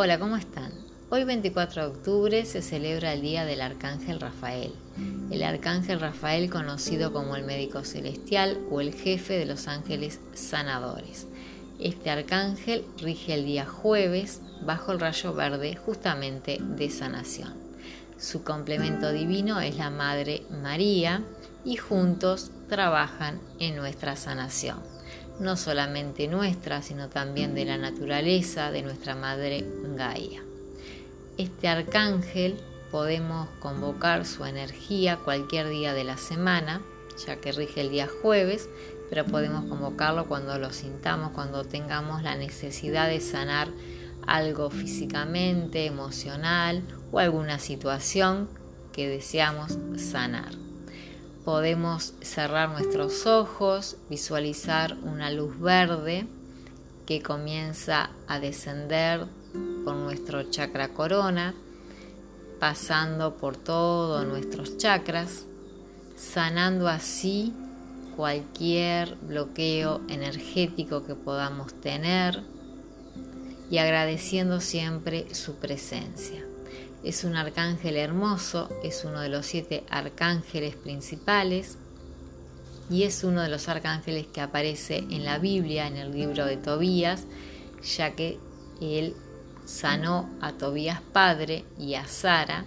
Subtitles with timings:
[0.00, 0.70] Hola, ¿cómo están?
[1.10, 4.72] Hoy 24 de octubre se celebra el Día del Arcángel Rafael.
[5.32, 11.26] El Arcángel Rafael conocido como el médico celestial o el jefe de los ángeles sanadores.
[11.80, 17.54] Este arcángel rige el día jueves bajo el rayo verde justamente de sanación.
[18.20, 21.24] Su complemento divino es la Madre María
[21.64, 24.78] y juntos trabajan en nuestra sanación
[25.40, 29.64] no solamente nuestra, sino también de la naturaleza, de nuestra madre
[29.96, 30.42] Gaia.
[31.36, 32.56] Este arcángel
[32.90, 36.80] podemos convocar su energía cualquier día de la semana,
[37.26, 38.68] ya que rige el día jueves,
[39.10, 43.68] pero podemos convocarlo cuando lo sintamos, cuando tengamos la necesidad de sanar
[44.26, 48.48] algo físicamente, emocional o alguna situación
[48.92, 50.67] que deseamos sanar
[51.48, 56.26] podemos cerrar nuestros ojos, visualizar una luz verde
[57.06, 59.24] que comienza a descender
[59.82, 61.54] por nuestro chakra corona,
[62.60, 65.46] pasando por todos nuestros chakras,
[66.18, 67.54] sanando así
[68.14, 72.42] cualquier bloqueo energético que podamos tener
[73.70, 76.44] y agradeciendo siempre su presencia.
[77.04, 81.78] Es un arcángel hermoso, es uno de los siete arcángeles principales
[82.90, 86.56] y es uno de los arcángeles que aparece en la Biblia, en el libro de
[86.56, 87.24] Tobías,
[87.96, 88.38] ya que
[88.80, 89.14] él
[89.64, 92.64] sanó a Tobías padre y a Sara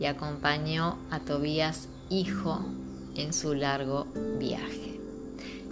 [0.00, 2.64] y acompañó a Tobías hijo
[3.16, 4.06] en su largo
[4.38, 4.98] viaje.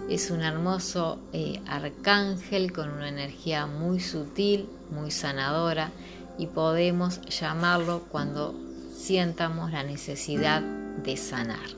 [0.09, 5.91] Es un hermoso eh, arcángel con una energía muy sutil, muy sanadora
[6.37, 8.55] y podemos llamarlo cuando
[8.95, 11.69] sientamos la necesidad de sanar,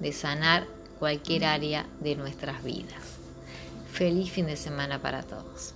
[0.00, 0.66] de sanar
[0.98, 3.00] cualquier área de nuestras vidas.
[3.92, 5.74] Feliz fin de semana para todos.